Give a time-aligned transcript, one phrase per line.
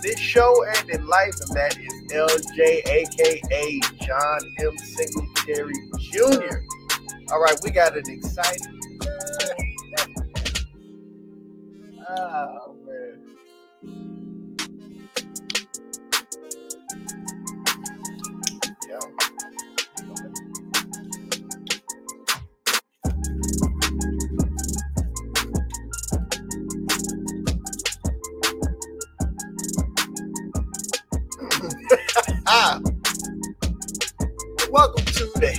[0.01, 4.77] this show and in life, and that is LJ, aka John M.
[4.77, 6.63] Singletary Jr.
[7.31, 8.79] All right, we got an exciting.
[12.09, 13.34] oh, man.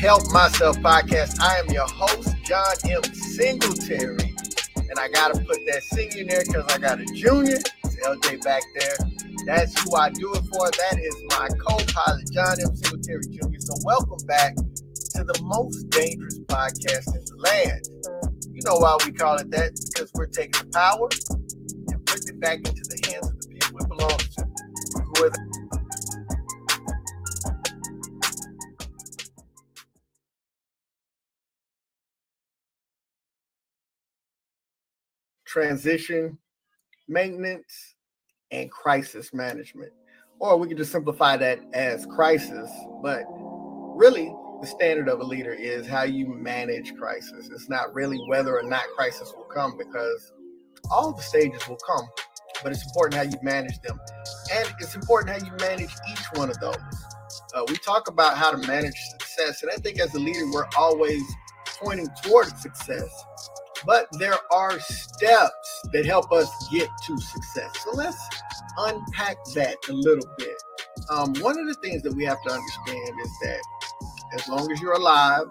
[0.06, 1.40] Help Myself podcast.
[1.40, 3.02] I am your host, John M.
[3.12, 4.36] Singletary.
[4.76, 7.56] And I got to put that senior in there because I got a junior.
[7.82, 8.94] It's LJ back there.
[9.46, 10.70] That's who I do it for.
[10.70, 12.76] That is my co pilot, John M.
[12.76, 13.58] Singletary Jr.
[13.58, 17.82] So, welcome back to the most dangerous podcast in the land.
[18.54, 19.72] You know why we call it that?
[19.92, 21.08] Because we're taking the power
[21.90, 24.46] and putting it back into the hands of the people it belongs to.
[25.02, 25.55] Who are the
[35.46, 36.38] transition,
[37.08, 37.94] maintenance,
[38.50, 39.92] and crisis management.
[40.38, 42.70] Or we could just simplify that as crisis,
[43.02, 43.24] but
[43.96, 47.48] really the standard of a leader is how you manage crisis.
[47.52, 50.32] It's not really whether or not crisis will come because
[50.90, 52.06] all the stages will come,
[52.62, 53.98] but it's important how you manage them.
[54.52, 56.76] And it's important how you manage each one of those.
[57.54, 60.66] Uh, we talk about how to manage success, and I think as a leader, we're
[60.76, 61.22] always
[61.66, 63.08] pointing towards success
[63.84, 67.70] but there are steps that help us get to success.
[67.84, 68.18] So let's
[68.78, 70.62] unpack that a little bit.
[71.10, 73.60] Um, one of the things that we have to understand is that
[74.34, 75.46] as long as you're alive,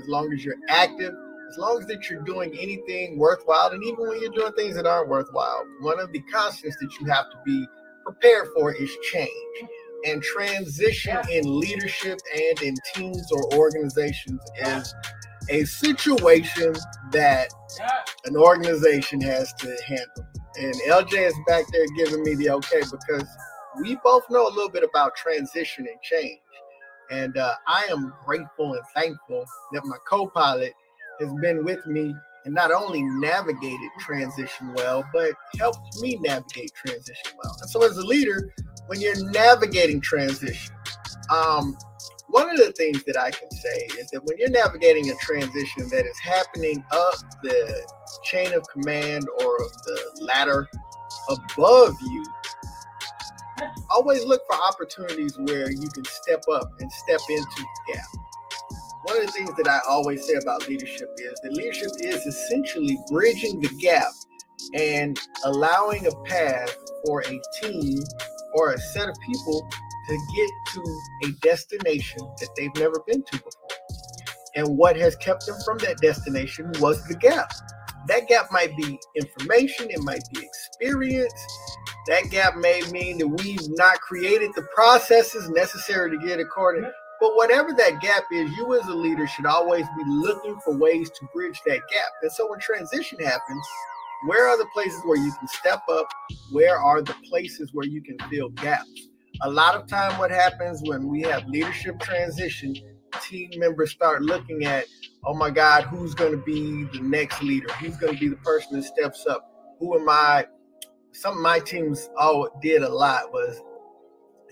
[0.00, 1.14] as long as you're active,
[1.50, 4.86] as long as that you're doing anything worthwhile, and even when you're doing things that
[4.86, 7.66] aren't worthwhile, one of the constants that you have to be
[8.04, 9.30] prepared for is change.
[10.06, 14.94] And transition in leadership and in teams or organizations is
[15.48, 16.74] a situation
[17.12, 17.48] that
[18.24, 20.26] an organization has to handle.
[20.56, 23.26] And LJ is back there giving me the okay because
[23.80, 26.40] we both know a little bit about transition and change.
[27.10, 30.72] And uh, I am grateful and thankful that my co pilot
[31.20, 32.14] has been with me
[32.44, 37.56] and not only navigated transition well, but helped me navigate transition well.
[37.60, 38.52] And so, as a leader,
[38.86, 40.74] when you're navigating transition,
[41.30, 41.76] um,
[42.30, 45.88] one of the things that I can say is that when you're navigating a transition
[45.90, 47.86] that is happening up the
[48.24, 50.68] chain of command or the ladder
[51.28, 52.24] above you,
[53.90, 58.06] always look for opportunities where you can step up and step into the gap.
[59.04, 62.98] One of the things that I always say about leadership is that leadership is essentially
[63.10, 64.12] bridging the gap
[64.74, 67.98] and allowing a path for a team
[68.54, 69.68] or a set of people
[70.08, 73.68] to get to a destination that they've never been to before.
[74.56, 77.52] And what has kept them from that destination was the gap.
[78.08, 81.32] That gap might be information, it might be experience.
[82.06, 86.90] That gap may mean that we've not created the processes necessary to get according.
[87.20, 91.10] But whatever that gap is, you as a leader should always be looking for ways
[91.10, 92.12] to bridge that gap.
[92.22, 93.66] And so when transition happens,
[94.26, 96.08] where are the places where you can step up?
[96.50, 99.08] Where are the places where you can fill gaps?
[99.42, 102.74] A lot of time, what happens when we have leadership transition,
[103.22, 104.84] team members start looking at,
[105.24, 107.72] oh my God, who's going to be the next leader?
[107.74, 109.50] Who's going to be the person that steps up?
[109.78, 110.46] Who am I?
[111.12, 113.60] Something my teams all did a lot was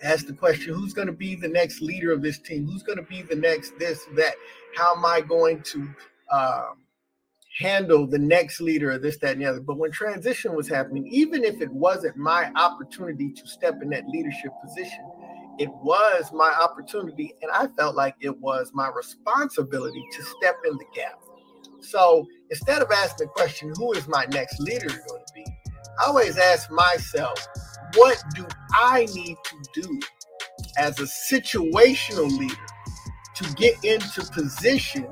[0.03, 2.67] ask the question, who's going to be the next leader of this team?
[2.67, 4.35] Who's going to be the next this, that?
[4.76, 5.88] How am I going to
[6.32, 6.79] um,
[7.56, 9.61] handle the next leader of this, that, and the other?
[9.61, 14.09] But when transition was happening, even if it wasn't my opportunity to step in that
[14.09, 15.05] leadership position,
[15.59, 20.77] it was my opportunity, and I felt like it was my responsibility to step in
[20.77, 21.21] the gap.
[21.81, 25.45] So instead of asking the question, who is my next leader going to be?
[26.00, 27.45] I always ask myself,
[27.95, 30.00] what do I need to do
[30.77, 32.55] as a situational leader
[33.35, 35.11] to get into position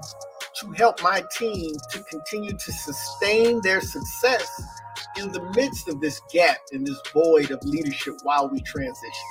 [0.61, 4.51] to help my team to continue to sustain their success
[5.19, 9.25] in the midst of this gap, in this void of leadership while we transition?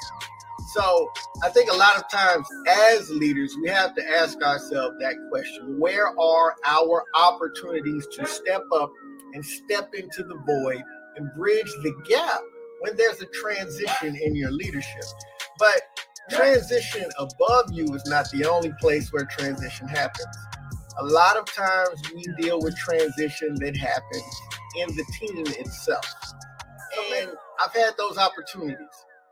[0.73, 1.09] So
[1.43, 5.79] I think a lot of times as leaders, we have to ask ourselves that question
[5.79, 8.91] where are our opportunities to step up
[9.33, 10.83] and step into the void
[11.15, 12.41] and bridge the gap
[12.81, 15.03] when there's a transition in your leadership?
[15.57, 15.81] But
[16.29, 20.35] transition above you is not the only place where transition happens.
[20.97, 24.41] A lot of times we deal with transition that happens
[24.77, 26.05] in the team itself.
[27.17, 27.31] And
[27.61, 28.77] I've had those opportunities.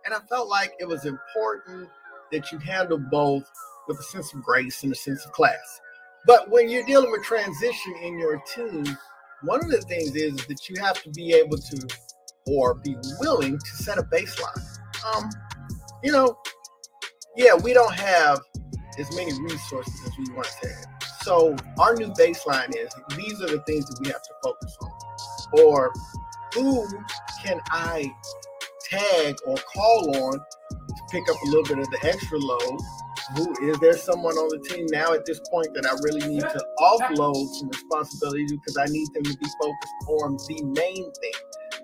[0.05, 1.89] And I felt like it was important
[2.31, 3.49] that you handle both
[3.87, 5.81] with a sense of grace and a sense of class.
[6.25, 8.85] But when you're dealing with transition in your team,
[9.43, 11.87] one of the things is that you have to be able to
[12.47, 14.77] or be willing to set a baseline.
[15.15, 15.29] Um,
[16.03, 16.37] you know,
[17.35, 18.41] yeah, we don't have
[18.99, 20.92] as many resources as we once had.
[21.23, 24.91] So our new baseline is these are the things that we have to focus on.
[25.61, 25.93] Or
[26.53, 26.85] who
[27.41, 28.13] can I
[28.89, 32.79] tag or call on to pick up a little bit of the extra load?
[33.37, 36.41] Who is there someone on the team now at this point that I really need
[36.41, 41.31] to offload some responsibilities because I need them to be focused on the main thing?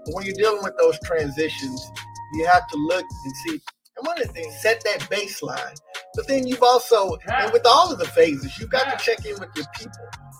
[0.05, 1.91] But when you're dealing with those transitions,
[2.33, 3.61] you have to look and see.
[3.97, 5.77] And one of the things, set that baseline.
[6.15, 9.39] But then you've also, and with all of the phases, you've got to check in
[9.39, 9.91] with your people.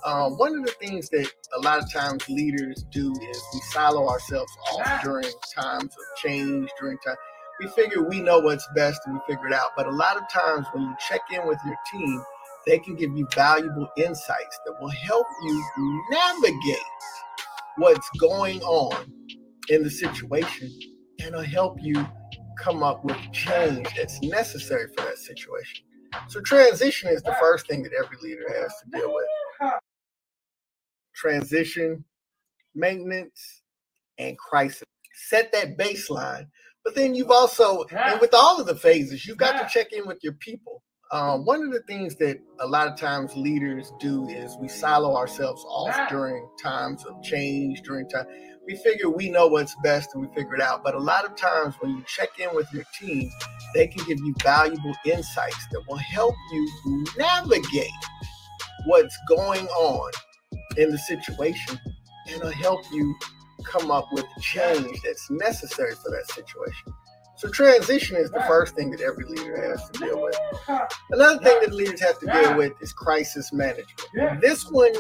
[0.06, 4.08] Um, one of the things that a lot of times leaders do is we silo
[4.08, 7.16] ourselves off during times of change, during time.
[7.60, 9.72] We figure we know what's best and we figure it out.
[9.76, 12.24] But a lot of times when you check in with your team,
[12.66, 15.66] they can give you valuable insights that will help you
[16.12, 16.78] navigate
[17.78, 19.12] what's going on
[19.70, 20.72] in the situation
[21.22, 22.08] and will help you
[22.60, 25.86] come up with change that's necessary for that situation.
[26.28, 29.72] So transition is the first thing that every leader has to deal with
[31.16, 32.04] transition,
[32.76, 33.62] maintenance,
[34.18, 34.84] and crisis.
[35.14, 36.48] Set that baseline.
[36.84, 40.08] But then you've also, and with all of the phases, you've got to check in
[40.08, 40.82] with your people.
[41.12, 45.16] Um, one of the things that a lot of times leaders do is we silo
[45.16, 48.26] ourselves off during times of change, during time.
[48.68, 50.84] We figure we know what's best and we figure it out.
[50.84, 53.32] But a lot of times when you check in with your team,
[53.74, 57.90] they can give you valuable insights that will help you navigate
[58.86, 60.12] what's going on
[60.78, 61.80] in the situation
[62.28, 63.16] and it'll help you
[63.64, 66.94] come up with change that's necessary for that situation.
[67.40, 70.38] So transition is the first thing that every leader has to deal with.
[71.10, 74.42] Another thing that leaders have to deal with is crisis management.
[74.42, 74.94] This one,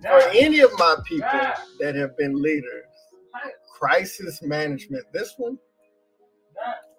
[0.00, 1.28] for any of my people
[1.80, 2.86] that have been leaders,
[3.78, 5.58] crisis management, this one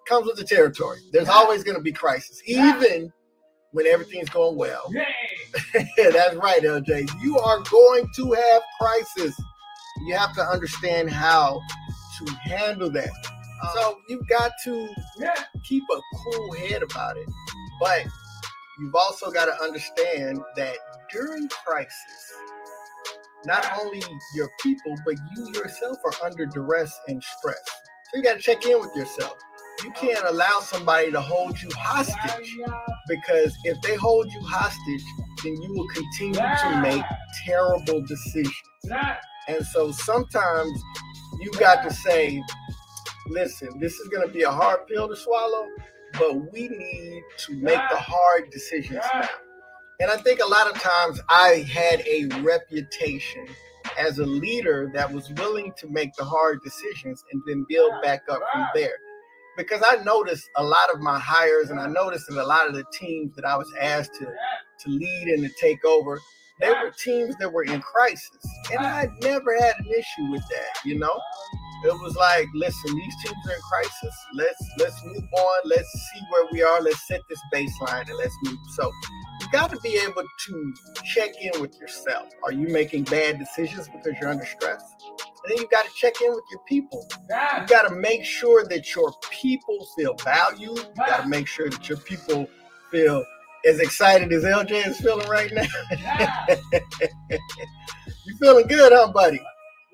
[0.06, 1.00] comes with the territory.
[1.10, 3.12] There's always going to be crisis, even
[3.72, 4.92] when everything's going well.
[5.72, 7.20] That's right, LJ.
[7.20, 9.34] You are going to have crisis.
[10.06, 11.60] You have to understand how
[12.18, 13.10] to handle that.
[13.74, 14.88] So you've got to
[15.64, 17.28] keep a cool head about it.
[17.80, 18.04] But
[18.78, 20.76] you've also got to understand that
[21.12, 22.32] during crisis,
[23.44, 24.02] not only
[24.34, 27.62] your people, but you yourself are under duress and stress.
[27.66, 29.36] So you got to check in with yourself
[29.82, 32.56] you can't allow somebody to hold you hostage
[33.08, 35.04] because if they hold you hostage,
[35.42, 37.02] then you will continue to make
[37.44, 38.54] terrible decisions.
[39.48, 40.82] And so sometimes
[41.40, 42.42] you got to say,
[43.26, 45.66] listen, this is going to be a hard pill to swallow,
[46.18, 49.28] but we need to make the hard decisions now.
[50.00, 53.46] And I think a lot of times I had a reputation
[53.98, 58.22] as a leader that was willing to make the hard decisions and then build back
[58.28, 58.96] up from there.
[59.56, 62.74] Because I noticed a lot of my hires and I noticed that a lot of
[62.74, 66.20] the teams that I was asked to, to lead and to take over,
[66.60, 68.44] they were teams that were in crisis.
[68.72, 71.20] And I never had an issue with that, you know?
[71.84, 74.14] It was like, listen, these teams are in crisis.
[74.34, 75.60] Let's let's move on.
[75.66, 76.80] Let's see where we are.
[76.80, 78.58] Let's set this baseline and let's move.
[78.74, 78.90] So
[79.40, 80.74] you got to be able to
[81.04, 82.28] check in with yourself.
[82.42, 84.82] Are you making bad decisions because you're under stress?
[85.44, 87.06] And then you got to check in with your people.
[87.28, 90.78] You got to make sure that your people feel valued.
[90.78, 92.48] You got to make sure that your people
[92.90, 93.22] feel
[93.66, 95.66] as excited as LJ is feeling right now.
[97.30, 99.40] you feeling good, huh, buddy?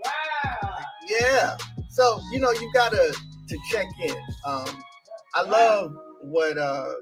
[0.04, 0.76] Wow.
[1.08, 1.56] Yeah.
[2.00, 3.14] So you know you gotta
[3.48, 4.16] to check in.
[4.46, 4.82] Um,
[5.34, 6.94] I love what uh,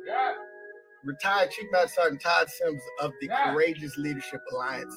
[1.04, 4.96] retired Chief Master Sergeant Todd Sims of the Courageous Leadership Alliance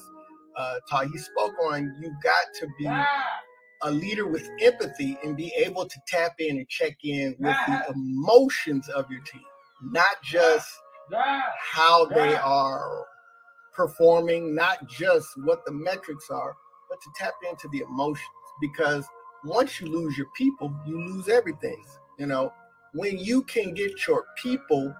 [0.56, 1.06] uh, taught.
[1.06, 2.88] He spoke on you got to be
[3.82, 7.92] a leader with empathy and be able to tap in and check in with the
[7.94, 9.44] emotions of your team,
[9.84, 10.68] not just
[11.60, 13.04] how they are
[13.72, 16.56] performing, not just what the metrics are,
[16.90, 18.26] but to tap into the emotions
[18.60, 19.06] because
[19.44, 21.82] once you lose your people, you lose everything.
[22.18, 22.52] You know,
[22.92, 24.94] when you can get your people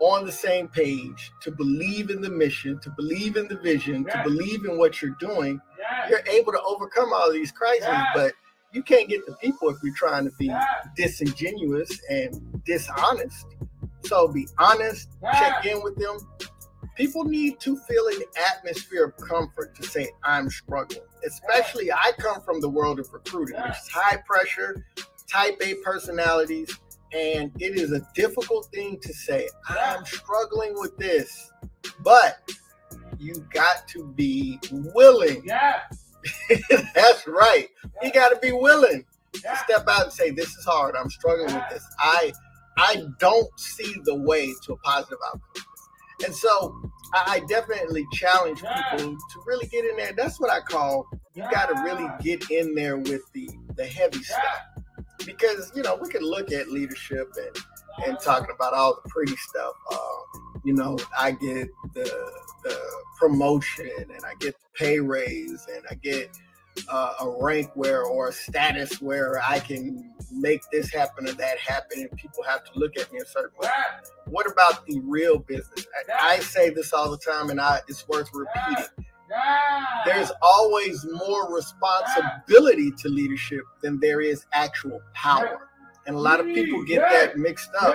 [0.00, 4.20] on the same page to believe in the mission, to believe in the vision, to
[4.24, 5.60] believe in what you're doing,
[6.08, 7.88] you're able to overcome all these crises.
[8.14, 8.32] But
[8.72, 10.52] you can't get the people if you're trying to be
[10.96, 13.46] disingenuous and dishonest.
[14.04, 16.18] So be honest, check in with them,
[16.96, 18.22] people need to feel an
[18.56, 21.02] atmosphere of comfort to say i'm struggling.
[21.26, 23.56] Especially i come from the world of recruiting.
[23.56, 24.84] Which is high pressure
[25.30, 26.78] type a personalities
[27.12, 31.50] and it is a difficult thing to say i'm struggling with this
[32.02, 32.42] but
[33.22, 35.42] you got to be willing.
[35.44, 35.80] Yeah.
[36.94, 37.68] that's right.
[38.02, 40.94] You got to be willing to step out and say this is hard.
[40.96, 41.84] I'm struggling with this.
[41.98, 42.32] I
[42.78, 45.64] i don't see the way to a positive outcome
[46.24, 46.80] and so
[47.14, 50.12] I, I definitely challenge people to really get in there.
[50.12, 54.22] That's what I call you got to really get in there with the the heavy
[54.22, 54.42] stuff
[55.24, 59.36] because you know we can look at leadership and and talking about all the pretty
[59.36, 59.74] stuff.
[59.92, 62.32] Um, you know, I get the
[62.64, 62.78] the
[63.18, 66.36] promotion and I get the pay raise and I get
[66.88, 71.58] uh, a rank where or a status where I can make this happen or that
[71.58, 73.68] happen, and people have to look at me a certain way.
[74.26, 75.86] What about the real business?
[76.20, 78.84] I, I say this all the time, and I, it's worth repeating.
[80.04, 85.68] There's always more responsibility to leadership than there is actual power,
[86.06, 87.94] and a lot of people get that mixed up.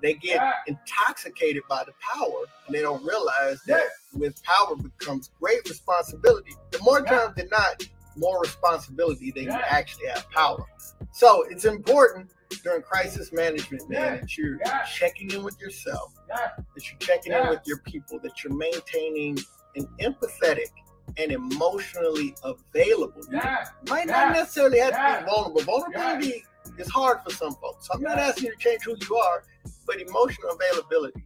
[0.00, 3.82] They get intoxicated by the power, and they don't realize that
[4.12, 6.54] with power becomes great responsibility.
[6.70, 7.82] The more times than not,
[8.18, 10.64] more responsibility than you actually have power.
[11.12, 12.30] So it's important
[12.62, 14.58] during crisis management, man, that you're
[14.92, 19.38] checking in with yourself, that you're checking in with your people, that you're maintaining
[19.76, 20.70] an empathetic
[21.16, 23.22] and emotionally available.
[23.30, 23.40] You
[23.88, 25.62] might not necessarily have to be vulnerable.
[25.62, 26.44] Vulnerability
[26.78, 27.86] is hard for some folks.
[27.86, 29.44] So I'm not asking you to change who you are,
[29.86, 31.24] but emotional availability.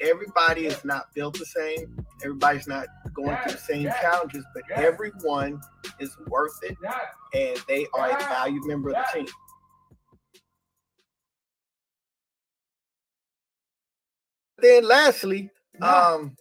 [0.00, 2.04] Everybody is not built the same.
[2.22, 5.60] Everybody's not going through the same challenges, but everyone
[6.00, 6.76] is worth it
[7.32, 9.28] and they are a valued member of the team.
[14.58, 15.50] Then lastly,
[15.82, 16.36] um,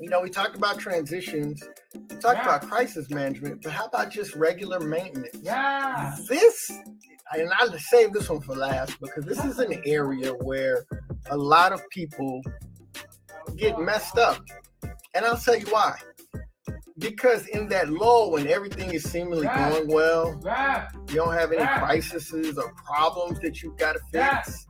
[0.00, 1.62] you know, we talked about transitions,
[1.94, 5.36] we talked about crisis management, but how about just regular maintenance?
[5.42, 6.16] Yeah.
[6.28, 6.72] This,
[7.32, 10.84] and I saved this one for last because this is an area where
[11.30, 12.42] a lot of people
[13.56, 14.44] get messed up.
[15.14, 15.98] And I'll tell you why.
[16.98, 20.40] Because in that lull, when everything is seemingly going well,
[21.08, 24.66] you don't have any crises or problems that you've got to fix,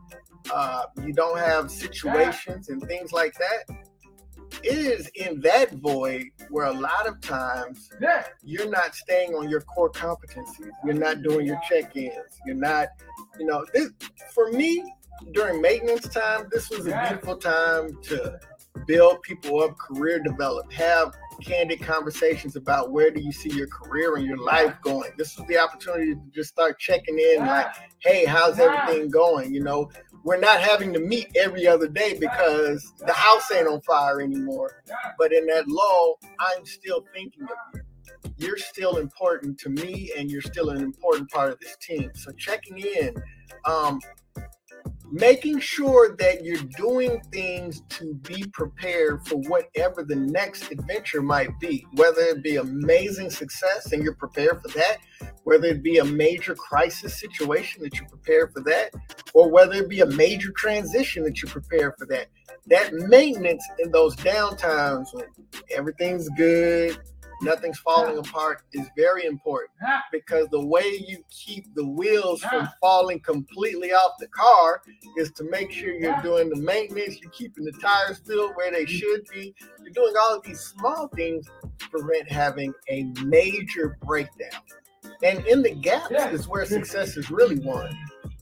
[0.53, 3.77] uh, you don't have situations and things like that.
[4.63, 7.91] It is in that void where a lot of times
[8.43, 10.71] you're not staying on your core competencies.
[10.85, 12.41] You're not doing your check-ins.
[12.45, 12.89] You're not,
[13.39, 13.91] you know, this
[14.33, 14.85] for me
[15.33, 18.39] during maintenance time, this was a beautiful time to
[18.87, 24.17] build people up, career develop, have candid conversations about where do you see your career
[24.17, 25.11] and your life going.
[25.19, 27.67] This is the opportunity to just start checking in, like,
[27.99, 29.53] hey, how's everything going?
[29.53, 29.91] You know,
[30.25, 34.83] we're not having to meet every other day because the house ain't on fire anymore.
[35.19, 37.81] But in that lull, I'm still thinking of you.
[38.39, 42.11] You're still important to me, and you're still an important part of this team.
[42.15, 43.15] So checking in.
[43.65, 44.01] Um,
[45.11, 51.59] making sure that you're doing things to be prepared for whatever the next adventure might
[51.61, 54.99] be, whether it be amazing success and you're prepared for that,
[55.45, 58.93] whether it be a major crisis situation that you're prepared for that,
[59.33, 62.27] or whether it be a major transition that you're prepared for that.
[62.67, 65.27] That maintenance in those downtimes when
[65.71, 66.99] everything's good,
[67.43, 69.71] nothing's falling apart is very important
[70.13, 74.83] because the way you keep the wheels from falling completely off the car
[75.17, 78.87] is to make sure you're doing the maintenance, you're keeping the tires filled where they
[78.87, 81.47] should be, you're doing all of these small things
[81.79, 84.61] to prevent having a major breakdown.
[85.23, 87.97] And in the gaps is where success is really won.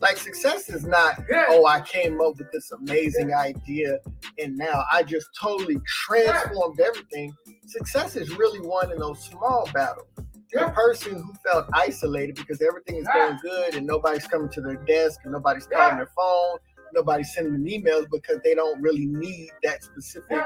[0.04, 1.18] Like success is not,
[1.48, 3.96] oh, I came up with this amazing idea
[4.38, 7.32] and now I just totally transformed everything.
[7.64, 10.06] Success is really won in those small battles.
[10.52, 14.76] The person who felt isolated because everything is going good and nobody's coming to their
[14.76, 16.58] desk and nobody's calling their phone,
[16.92, 20.44] nobody's sending them emails because they don't really need that specific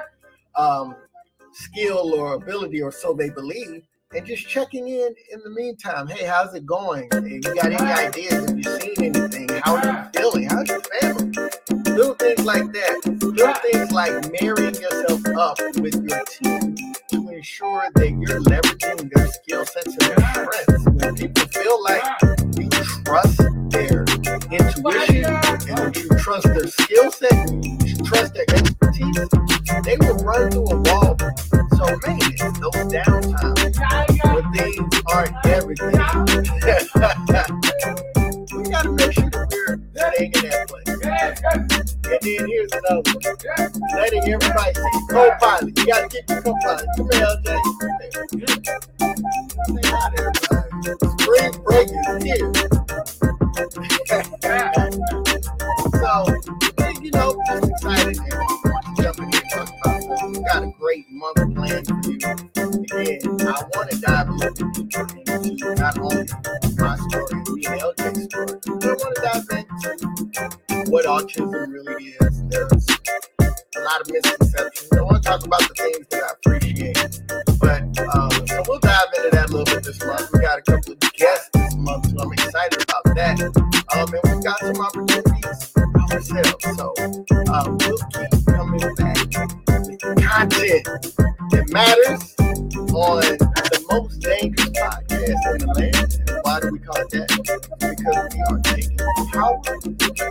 [0.54, 0.94] um,
[1.52, 3.82] skill or ability, or so they believe
[4.14, 6.06] and just checking in in the meantime.
[6.06, 7.08] Hey, how's it going?
[7.12, 8.48] If you got any ideas?
[8.48, 9.48] Have you seen anything?
[9.62, 10.48] How are you feeling?
[10.48, 11.32] How's your family?
[11.92, 13.18] Little things like that.
[13.22, 16.76] Little things like marrying yourself up with your team
[17.10, 20.84] to ensure that you're leveraging their skill sets and their strengths.
[20.86, 22.04] When people feel like
[22.56, 22.68] you
[23.04, 23.38] trust
[23.68, 24.04] their
[24.50, 25.26] intuition
[25.68, 27.52] and you trust their skill set,
[27.84, 29.28] you trust their expertise,
[29.84, 31.16] they will run through a wall.
[31.76, 32.18] So man,
[32.58, 33.57] those downtimes when
[35.18, 35.90] aren't everything.
[38.54, 39.80] we gotta make sure that we're
[40.14, 40.86] staying in that place.
[42.06, 43.18] And then here's another one.
[43.94, 45.76] Letting everybody see co-pilot.
[45.76, 46.86] You gotta get your co-pilot.
[46.96, 47.46] Come here, LJ.
[49.66, 50.18] To everybody.
[51.18, 52.52] Spring break is here.
[55.98, 56.12] so,
[57.02, 60.08] you know, just excited and jumping in talk about it.
[60.30, 62.18] We got a great month planned for you.
[62.78, 65.07] Again, I want to dive a little bit deeper
[68.38, 72.42] I want to dive into what autism really is.
[72.48, 72.86] There's
[73.40, 74.92] a lot of misconceptions.
[74.92, 77.20] I want to talk about the things that I appreciate.
[77.58, 77.82] But
[78.14, 80.30] um, so we'll dive into that a little bit this month.
[80.32, 83.40] We got a couple of guests this month, so I'm excited about that.
[83.96, 85.74] Um, and we've got some opportunities
[86.12, 86.64] ourselves.
[86.76, 86.94] So
[87.48, 90.84] uh, we'll keep coming back with content
[91.50, 92.34] that matters
[92.94, 94.57] on the most dangerous
[96.96, 97.28] And that?
[97.80, 98.96] Because we are taking
[99.32, 99.60] power,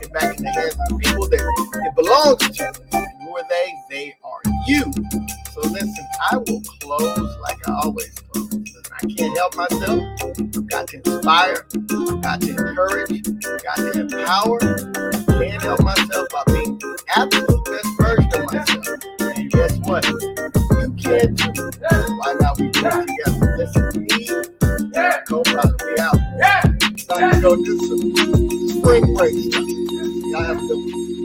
[0.01, 1.41] it back in the hands of the people that
[1.85, 2.65] it belongs to.
[2.97, 3.73] And who are they?
[3.89, 4.91] They are you.
[5.53, 8.49] So listen, I will close like I always close.
[8.91, 10.01] I can't help myself.
[10.23, 11.67] I've got to inspire.
[11.73, 13.27] I've got to encourage.
[13.45, 14.59] I've got to empower.
[15.29, 19.37] I can't help myself by being the absolute best version of myself.
[19.37, 20.05] And guess what?
[20.81, 21.71] You can too.
[22.17, 23.16] Why not we do it
[27.55, 29.33] some spring break.
[30.31, 31.16] Y'all have a good one.